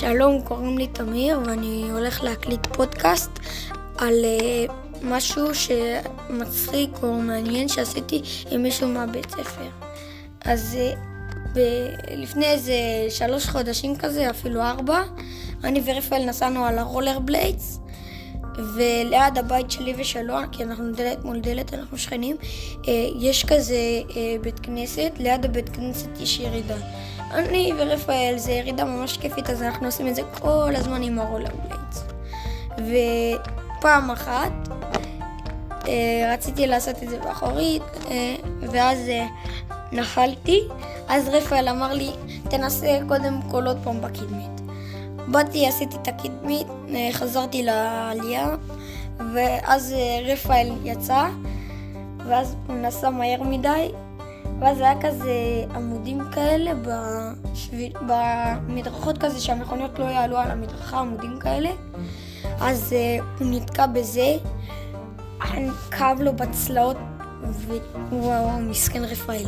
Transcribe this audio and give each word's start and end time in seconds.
שלום, 0.00 0.42
קוראים 0.42 0.78
לי 0.78 0.86
תמיר 0.86 1.40
ואני 1.46 1.90
הולך 1.92 2.22
להקליט 2.22 2.66
פודקאסט 2.66 3.30
על 3.98 4.14
uh, 4.24 4.72
משהו 5.02 5.46
שמצחיק 5.54 6.90
או 7.02 7.12
מעניין 7.12 7.68
שעשיתי 7.68 8.22
עם 8.50 8.62
מישהו 8.62 8.88
מהבית 8.88 9.30
ספר. 9.30 9.68
אז 10.44 10.78
uh, 10.78 10.98
ב- 11.54 11.88
לפני 12.16 12.46
איזה 12.46 12.74
שלוש 13.08 13.46
חודשים 13.46 13.96
כזה, 13.96 14.30
אפילו 14.30 14.62
ארבע, 14.62 15.02
אני 15.64 15.82
ורפאל 15.84 16.24
נסענו 16.24 16.64
על 16.64 16.78
הרולר 16.78 17.18
בליידס 17.18 17.80
וליד 18.74 19.38
הבית 19.38 19.70
שלי 19.70 19.94
ושלו, 19.98 20.34
כי 20.52 20.62
אנחנו 20.64 20.92
דלת 20.92 21.24
מול 21.24 21.40
דלת, 21.40 21.74
אנחנו 21.74 21.98
שכנים, 21.98 22.36
uh, 22.82 22.86
יש 23.18 23.44
כזה 23.44 23.76
uh, 24.08 24.14
בית 24.40 24.60
כנסת, 24.60 25.12
ליד 25.18 25.44
הבית 25.44 25.68
כנסת 25.68 26.20
יש 26.20 26.40
ירידה. 26.40 26.76
אני 27.30 27.72
ורפאל, 27.78 28.34
זה 28.36 28.52
ירידה 28.52 28.84
ממש 28.84 29.16
כיפית, 29.16 29.50
אז 29.50 29.62
אנחנו 29.62 29.86
עושים 29.86 30.08
את 30.08 30.14
זה 30.14 30.22
כל 30.40 30.72
הזמן 30.76 31.02
עם 31.02 31.18
הרולר 31.18 31.50
בליידס. 31.64 32.04
ופעם 33.78 34.10
אחת 34.10 34.52
אה, 35.88 36.34
רציתי 36.34 36.66
לעשות 36.66 37.02
את 37.02 37.08
זה 37.08 37.18
באחורית, 37.18 37.82
אה, 38.10 38.36
ואז 38.60 38.98
אה, 39.08 39.26
נחלתי, 39.92 40.60
אז 41.08 41.28
רפאל 41.28 41.68
אמר 41.68 41.92
לי, 41.92 42.10
תנסה 42.50 42.98
קודם 43.08 43.40
כל 43.50 43.66
עוד 43.66 43.78
פעם 43.84 44.00
בקדמית. 44.00 44.65
באתי, 45.28 45.66
עשיתי 45.66 45.96
את 46.02 46.08
הקדמית, 46.08 46.66
אה, 46.94 47.08
חזרתי 47.12 47.62
לעלייה, 47.62 48.56
ואז 49.34 49.92
אה, 49.92 50.32
רפאל 50.32 50.72
יצא, 50.84 51.28
ואז 52.26 52.56
הוא 52.66 52.76
נסע 52.76 53.10
מהר 53.10 53.42
מדי, 53.42 53.90
ואז 54.60 54.80
היה 54.80 55.00
כזה 55.00 55.64
עמודים 55.74 56.20
כאלה 56.32 56.72
בשביל, 56.74 57.92
במדרכות 58.06 59.18
כזה 59.18 59.40
שהמכוניות 59.40 59.98
לא 59.98 60.04
יעלו 60.04 60.36
על 60.36 60.50
המדרכה, 60.50 60.98
עמודים 60.98 61.38
כאלה. 61.40 61.70
אז 62.60 62.92
uh, 62.92 63.22
הוא 63.38 63.48
נתקע 63.50 63.86
בזה, 63.86 64.36
כאב 65.90 66.20
לו 66.20 66.36
בצלעות, 66.36 66.96
ווואו, 68.10 68.60
מסכן 68.60 69.04
רפאל. 69.04 69.46